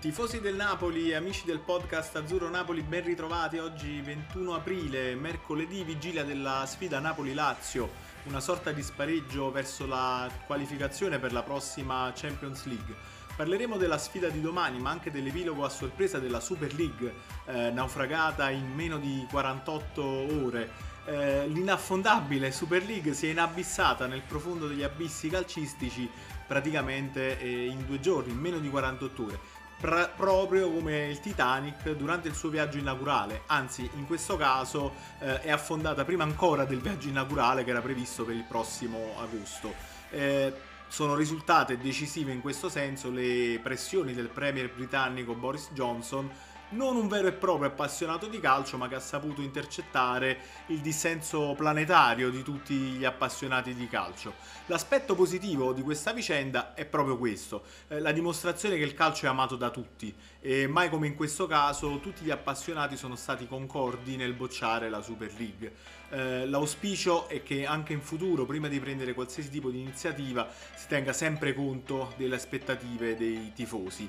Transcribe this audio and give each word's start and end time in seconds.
Tifosi 0.00 0.40
del 0.40 0.54
Napoli, 0.54 1.12
amici 1.12 1.44
del 1.44 1.58
podcast 1.58 2.14
Azzurro 2.14 2.48
Napoli, 2.48 2.82
ben 2.82 3.02
ritrovati 3.02 3.58
oggi 3.58 4.00
21 4.00 4.54
aprile, 4.54 5.16
mercoledì, 5.16 5.82
vigilia 5.82 6.22
della 6.22 6.64
sfida 6.68 7.00
Napoli-Lazio, 7.00 7.90
una 8.26 8.38
sorta 8.38 8.70
di 8.70 8.80
spareggio 8.80 9.50
verso 9.50 9.88
la 9.88 10.30
qualificazione 10.46 11.18
per 11.18 11.32
la 11.32 11.42
prossima 11.42 12.12
Champions 12.14 12.64
League. 12.66 12.94
Parleremo 13.34 13.76
della 13.76 13.98
sfida 13.98 14.28
di 14.28 14.40
domani, 14.40 14.78
ma 14.78 14.90
anche 14.90 15.10
dell'epilogo 15.10 15.64
a 15.64 15.68
sorpresa 15.68 16.20
della 16.20 16.38
Super 16.38 16.72
League, 16.74 17.12
eh, 17.46 17.70
naufragata 17.70 18.50
in 18.50 18.72
meno 18.72 18.98
di 18.98 19.26
48 19.28 20.44
ore. 20.44 20.70
Eh, 21.06 21.48
l'inaffondabile 21.48 22.52
Super 22.52 22.84
League 22.84 23.14
si 23.14 23.26
è 23.26 23.30
inabissata 23.30 24.06
nel 24.06 24.22
profondo 24.22 24.68
degli 24.68 24.84
abissi 24.84 25.28
calcistici 25.28 26.08
praticamente 26.46 27.40
eh, 27.40 27.66
in 27.66 27.84
due 27.84 27.98
giorni, 27.98 28.30
in 28.30 28.38
meno 28.38 28.58
di 28.58 28.70
48 28.70 29.24
ore 29.24 29.57
pra- 29.80 30.08
proprio 30.08 30.70
come 30.70 31.08
il 31.08 31.20
Titanic 31.20 31.90
durante 31.92 32.28
il 32.28 32.34
suo 32.34 32.48
viaggio 32.48 32.78
inaugurale, 32.78 33.42
anzi 33.46 33.88
in 33.94 34.06
questo 34.06 34.36
caso 34.36 34.94
eh, 35.20 35.40
è 35.40 35.50
affondata 35.50 36.04
prima 36.04 36.24
ancora 36.24 36.64
del 36.64 36.80
viaggio 36.80 37.08
inaugurale 37.08 37.64
che 37.64 37.70
era 37.70 37.80
previsto 37.80 38.24
per 38.24 38.34
il 38.34 38.44
prossimo 38.44 39.14
agosto. 39.18 39.74
Eh, 40.10 40.52
sono 40.88 41.14
risultate 41.14 41.76
decisive 41.76 42.32
in 42.32 42.40
questo 42.40 42.70
senso 42.70 43.10
le 43.10 43.60
pressioni 43.62 44.14
del 44.14 44.28
premier 44.28 44.70
britannico 44.70 45.34
Boris 45.34 45.68
Johnson 45.72 46.30
non 46.70 46.96
un 46.96 47.08
vero 47.08 47.28
e 47.28 47.32
proprio 47.32 47.68
appassionato 47.68 48.26
di 48.26 48.40
calcio, 48.40 48.76
ma 48.76 48.88
che 48.88 48.96
ha 48.96 49.00
saputo 49.00 49.40
intercettare 49.40 50.38
il 50.66 50.80
dissenso 50.80 51.54
planetario 51.56 52.30
di 52.30 52.42
tutti 52.42 52.74
gli 52.74 53.04
appassionati 53.04 53.74
di 53.74 53.88
calcio. 53.88 54.34
L'aspetto 54.66 55.14
positivo 55.14 55.72
di 55.72 55.82
questa 55.82 56.12
vicenda 56.12 56.74
è 56.74 56.84
proprio 56.84 57.16
questo, 57.16 57.64
eh, 57.88 58.00
la 58.00 58.12
dimostrazione 58.12 58.76
che 58.76 58.84
il 58.84 58.94
calcio 58.94 59.26
è 59.26 59.28
amato 59.28 59.56
da 59.56 59.70
tutti 59.70 60.14
e 60.40 60.66
mai 60.66 60.90
come 60.90 61.06
in 61.06 61.14
questo 61.14 61.46
caso 61.46 61.98
tutti 62.00 62.24
gli 62.24 62.30
appassionati 62.30 62.96
sono 62.96 63.16
stati 63.16 63.46
concordi 63.46 64.16
nel 64.16 64.34
bocciare 64.34 64.90
la 64.90 65.00
Super 65.00 65.32
League. 65.36 65.72
Eh, 66.10 66.46
l'auspicio 66.46 67.28
è 67.28 67.42
che 67.42 67.66
anche 67.66 67.92
in 67.92 68.00
futuro, 68.00 68.44
prima 68.44 68.68
di 68.68 68.78
prendere 68.80 69.14
qualsiasi 69.14 69.50
tipo 69.50 69.70
di 69.70 69.80
iniziativa, 69.80 70.48
si 70.74 70.86
tenga 70.86 71.12
sempre 71.12 71.54
conto 71.54 72.12
delle 72.16 72.36
aspettative 72.36 73.16
dei 73.16 73.52
tifosi. 73.54 74.08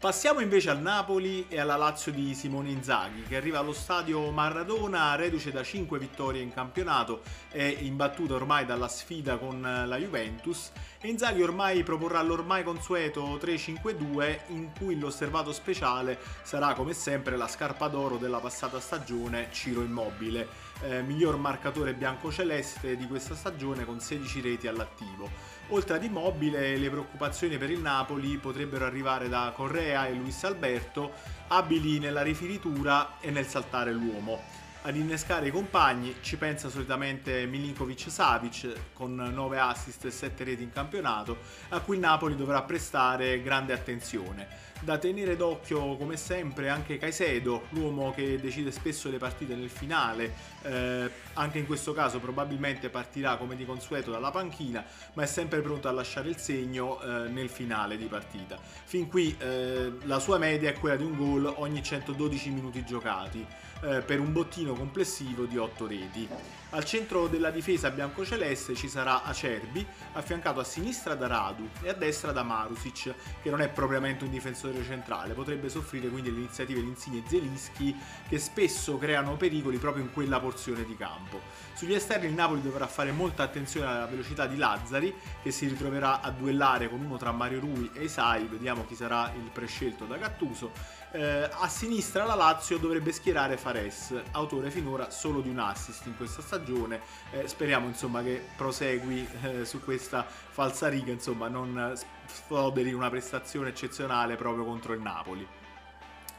Passiamo 0.00 0.38
invece 0.38 0.70
al 0.70 0.80
Napoli 0.80 1.46
e 1.48 1.58
alla 1.58 1.74
Lazio 1.74 2.12
di 2.12 2.32
Simone 2.32 2.70
Inzaghi, 2.70 3.24
che 3.24 3.34
arriva 3.34 3.58
allo 3.58 3.72
stadio 3.72 4.30
Maradona, 4.30 5.16
reduce 5.16 5.50
da 5.50 5.64
5 5.64 5.98
vittorie 5.98 6.40
in 6.40 6.52
campionato, 6.52 7.22
è 7.50 7.64
imbattuta 7.80 8.34
ormai 8.34 8.64
dalla 8.64 8.86
sfida 8.86 9.38
con 9.38 9.60
la 9.60 9.96
Juventus 9.96 10.70
e 11.00 11.08
Inzaghi 11.08 11.42
ormai 11.42 11.82
proporrà 11.82 12.22
l'ormai 12.22 12.62
consueto 12.62 13.40
3-5-2 13.42 14.38
in 14.50 14.70
cui 14.78 14.96
l'osservato 14.96 15.52
speciale 15.52 16.16
sarà 16.42 16.74
come 16.74 16.92
sempre 16.92 17.36
la 17.36 17.48
scarpa 17.48 17.88
d'oro 17.88 18.18
della 18.18 18.38
passata 18.38 18.78
stagione 18.78 19.48
Ciro 19.50 19.82
Immobile, 19.82 20.46
eh, 20.82 21.02
miglior 21.02 21.38
marcatore 21.38 21.94
biancoceleste 21.94 22.96
di 22.96 23.08
questa 23.08 23.34
stagione 23.34 23.84
con 23.84 23.98
16 23.98 24.40
reti 24.42 24.68
all'attivo. 24.68 25.57
Oltre 25.70 25.96
ad 25.96 26.02
Immobile, 26.02 26.78
le 26.78 26.88
preoccupazioni 26.88 27.58
per 27.58 27.68
il 27.68 27.80
Napoli 27.80 28.38
potrebbero 28.38 28.86
arrivare 28.86 29.28
da 29.28 29.52
Correa 29.54 30.06
e 30.06 30.14
Luis 30.14 30.42
Alberto, 30.44 31.12
abili 31.48 31.98
nella 31.98 32.22
rifinitura 32.22 33.18
e 33.20 33.30
nel 33.30 33.46
saltare 33.46 33.92
l'uomo. 33.92 34.40
Ad 34.82 34.94
innescare 34.94 35.48
i 35.48 35.50
compagni 35.50 36.14
ci 36.20 36.36
pensa 36.36 36.68
solitamente 36.68 37.46
Milinkovic 37.46 38.08
Savic 38.08 38.92
con 38.92 39.12
9 39.16 39.58
assist 39.58 40.04
e 40.04 40.10
7 40.12 40.44
reti 40.44 40.62
in 40.62 40.70
campionato, 40.70 41.38
a 41.70 41.80
cui 41.80 41.96
il 41.96 42.00
Napoli 42.00 42.36
dovrà 42.36 42.62
prestare 42.62 43.42
grande 43.42 43.72
attenzione. 43.72 44.66
Da 44.80 44.96
tenere 44.96 45.34
d'occhio 45.34 45.96
come 45.96 46.16
sempre 46.16 46.68
anche 46.68 46.98
Caicedo, 46.98 47.66
l'uomo 47.70 48.12
che 48.12 48.38
decide 48.40 48.70
spesso 48.70 49.10
le 49.10 49.18
partite 49.18 49.56
nel 49.56 49.68
finale, 49.68 50.32
eh, 50.62 51.10
anche 51.34 51.58
in 51.58 51.66
questo 51.66 51.92
caso 51.92 52.20
probabilmente 52.20 52.88
partirà 52.88 53.36
come 53.36 53.56
di 53.56 53.66
consueto 53.66 54.12
dalla 54.12 54.30
panchina, 54.30 54.84
ma 55.14 55.24
è 55.24 55.26
sempre 55.26 55.60
pronto 55.60 55.88
a 55.88 55.90
lasciare 55.90 56.28
il 56.28 56.36
segno 56.36 57.02
eh, 57.02 57.28
nel 57.28 57.48
finale 57.48 57.96
di 57.96 58.06
partita. 58.06 58.56
Fin 58.84 59.08
qui 59.08 59.36
eh, 59.38 59.92
la 60.04 60.20
sua 60.20 60.38
media 60.38 60.70
è 60.70 60.74
quella 60.74 60.94
di 60.94 61.02
un 61.02 61.16
gol 61.16 61.52
ogni 61.56 61.82
112 61.82 62.50
minuti 62.50 62.84
giocati, 62.84 63.44
eh, 63.82 64.00
per 64.00 64.20
un 64.20 64.32
bottino 64.32 64.67
complessivo 64.74 65.44
di 65.44 65.56
8 65.56 65.86
reti. 65.86 66.28
Al 66.70 66.84
centro 66.84 67.28
della 67.28 67.50
difesa 67.50 67.90
biancoceleste 67.90 68.74
ci 68.74 68.90
sarà 68.90 69.22
Acerbi, 69.22 69.86
affiancato 70.12 70.60
a 70.60 70.64
sinistra 70.64 71.14
da 71.14 71.26
Radu 71.26 71.66
e 71.80 71.88
a 71.88 71.94
destra 71.94 72.30
da 72.30 72.42
Marusic, 72.42 73.14
che 73.40 73.48
non 73.48 73.62
è 73.62 73.70
propriamente 73.70 74.24
un 74.24 74.30
difensore 74.30 74.84
centrale, 74.84 75.32
potrebbe 75.32 75.70
soffrire 75.70 76.08
quindi 76.08 76.30
le 76.30 76.40
iniziative 76.40 76.82
di 76.82 76.88
Insigne 76.88 77.20
e 77.20 77.22
Zelinski 77.26 77.96
che 78.28 78.38
spesso 78.38 78.98
creano 78.98 79.36
pericoli 79.36 79.78
proprio 79.78 80.02
in 80.02 80.12
quella 80.12 80.40
porzione 80.40 80.84
di 80.84 80.94
campo. 80.94 81.40
Sugli 81.72 81.94
esterni 81.94 82.26
il 82.26 82.34
Napoli 82.34 82.60
dovrà 82.60 82.86
fare 82.86 83.12
molta 83.12 83.44
attenzione 83.44 83.86
alla 83.86 84.04
velocità 84.04 84.46
di 84.46 84.58
Lazzari, 84.58 85.14
che 85.42 85.50
si 85.50 85.66
ritroverà 85.68 86.20
a 86.20 86.30
duellare 86.30 86.90
con 86.90 87.00
uno 87.00 87.16
tra 87.16 87.32
Mario 87.32 87.60
Rui 87.60 87.90
e 87.94 88.04
Isai, 88.04 88.44
vediamo 88.44 88.84
chi 88.84 88.94
sarà 88.94 89.32
il 89.34 89.48
prescelto 89.50 90.04
da 90.04 90.18
Gattuso. 90.18 90.96
Eh, 91.12 91.48
a 91.50 91.66
sinistra 91.68 92.26
la 92.26 92.34
Lazio 92.34 92.76
dovrebbe 92.76 93.12
schierare 93.12 93.56
Fares, 93.56 94.12
autore 94.32 94.70
finora 94.70 95.08
solo 95.08 95.40
di 95.40 95.48
un 95.48 95.58
assist 95.58 96.04
in 96.04 96.14
questa 96.14 96.42
stagione 96.42 96.56
stagione. 96.58 97.00
Eh, 97.30 97.46
speriamo 97.46 97.86
insomma 97.86 98.22
che 98.22 98.42
prosegui 98.56 99.26
eh, 99.42 99.64
su 99.64 99.82
questa 99.82 100.26
falsa 100.26 100.88
riga, 100.88 101.12
insomma, 101.12 101.48
non 101.48 101.94
sfoderi 102.26 102.92
una 102.92 103.08
prestazione 103.08 103.70
eccezionale 103.70 104.36
proprio 104.36 104.64
contro 104.64 104.92
il 104.92 105.00
Napoli. 105.00 105.46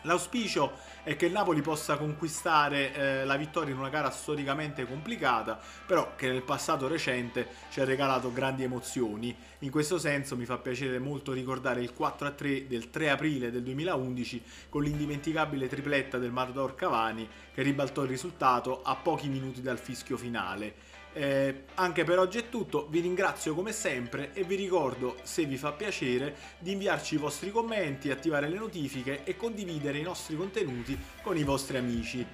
L'auspicio 0.04 0.72
è 1.04 1.18
che 1.18 1.26
il 1.26 1.34
Napoli 1.34 1.62
possa 1.62 1.98
conquistare 1.98 2.94
eh, 2.94 3.26
la 3.26 3.36
vittoria 3.36 3.74
in 3.74 3.80
una 3.80 3.90
gara 3.90 4.10
storicamente 4.12 4.86
complicata, 4.86 5.60
però 5.86 6.16
che 6.16 6.30
nel 6.30 6.44
passato 6.44 6.88
recente 6.88 7.48
ci 7.70 7.82
ha 7.82 7.86
regalato 7.86 8.32
grandi 8.32 8.64
emozioni. 8.64 9.36
In 9.60 9.72
questo 9.72 10.00
senso 10.00 10.38
mi 10.38 10.46
fa 10.46 10.58
piacere 10.58 11.00
molto 11.00 11.34
ricordare 11.34 11.82
il 11.82 11.94
4-3 11.98 12.68
del 12.68 12.90
3 12.90 13.10
aprile 13.10 13.52
del 13.52 13.64
2011 13.64 14.44
con 14.70 14.84
l'indimenticabile 14.84 15.68
tripletta 15.68 16.18
del 16.18 16.32
Mardor 16.32 16.76
Cavani 16.76 17.28
che 17.54 17.62
ribaltò 17.62 18.04
il 18.04 18.10
risultato 18.10 18.82
a 18.82 18.96
pochi 18.96 19.28
minuti 19.28 19.62
dal 19.62 19.80
fischio 19.80 20.16
finale. 20.16 20.98
Eh, 21.14 21.64
anche 21.76 22.04
per 22.04 22.20
oggi 22.20 22.38
è 22.38 22.50
tutto, 22.50 22.88
vi 22.90 23.00
ringrazio 23.00 23.56
come 23.56 23.72
sempre 23.72 24.32
e 24.34 24.44
vi 24.44 24.56
ricordo, 24.56 25.18
se 25.24 25.46
vi 25.46 25.58
fa 25.58 25.72
piacere, 25.72 26.36
di 26.60 26.72
inviarci 26.72 27.16
i 27.16 27.18
vostri 27.18 27.52
commenti, 27.52 28.12
attivare 28.12 28.48
le 28.48 28.58
notifiche 28.58 29.24
e 29.24 29.36
condividere 29.36 29.98
i 29.98 30.04
nostri 30.04 30.36
contenuti 30.36 30.98
con 31.22 31.36
i 31.36 31.44
vostri 31.44 31.78
amici. 31.78 32.26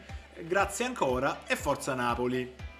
Grazie 0.41 0.85
ancora 0.85 1.45
e 1.47 1.55
forza 1.55 1.93
Napoli! 1.93 2.74